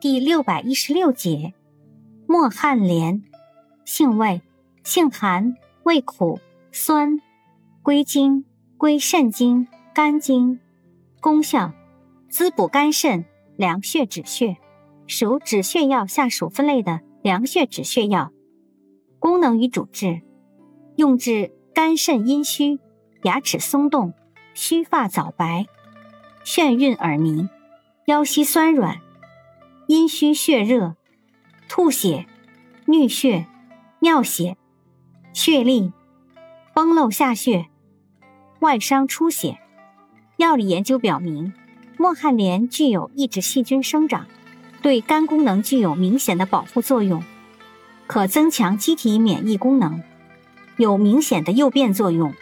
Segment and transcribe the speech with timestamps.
[0.00, 1.54] 第六百一十六节，
[2.28, 3.24] 墨旱莲，
[3.84, 4.42] 性味，
[4.84, 6.38] 性寒，味苦
[6.70, 7.20] 酸，
[7.82, 8.44] 归经，
[8.76, 10.60] 归肾经、肝经。
[11.20, 11.72] 功效，
[12.30, 13.24] 滋补肝肾，
[13.56, 14.58] 凉血止血，
[15.08, 18.30] 属止血药下属分类的凉血止血药。
[19.18, 20.22] 功能与主治，
[20.94, 22.78] 用治肝肾阴虚、
[23.24, 24.14] 牙齿松动、
[24.54, 25.66] 须发早白、
[26.44, 27.50] 眩晕耳鸣、
[28.06, 29.00] 腰膝酸软。
[29.88, 30.96] 阴虚血热、
[31.66, 32.26] 吐血、
[32.86, 33.46] 衄血、
[34.00, 34.58] 尿血、
[35.32, 35.92] 血痢、
[36.74, 37.68] 崩漏下血、
[38.60, 39.58] 外伤出血。
[40.36, 41.54] 药理研究表明，
[41.96, 44.26] 墨旱莲具有抑制细菌生长，
[44.82, 47.24] 对肝功能具有明显的保护作用，
[48.06, 50.02] 可增强机体免疫功能，
[50.76, 52.34] 有明显的诱变作用，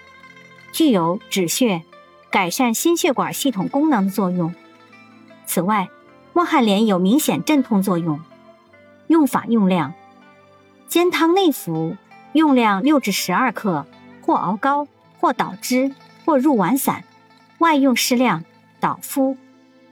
[0.72, 1.84] 具有止血、
[2.28, 4.52] 改善心血管系统功能的作用。
[5.46, 5.88] 此外，
[6.36, 8.20] 墨旱莲有明显镇痛作用，
[9.06, 9.94] 用法用量：
[10.86, 11.96] 煎汤内服，
[12.34, 13.86] 用量六至十二克，
[14.20, 14.86] 或熬膏，
[15.18, 15.94] 或捣汁，
[16.26, 17.04] 或入丸散；
[17.56, 18.44] 外用适量，
[18.80, 19.38] 捣敷，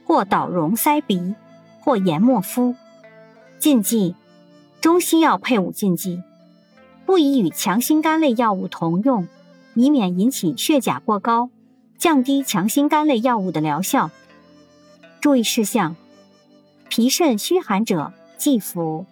[0.05, 1.33] 或捣溶塞鼻，
[1.79, 2.75] 或研末敷。
[3.57, 4.13] 禁忌：
[4.79, 6.21] 中西药配伍禁忌，
[7.07, 9.27] 不宜与强心肝类药物同用，
[9.73, 11.49] 以免引起血钾过高，
[11.97, 14.11] 降低强心肝类药物的疗效。
[15.19, 15.95] 注意事项。
[16.95, 19.05] 脾肾虚寒者忌服。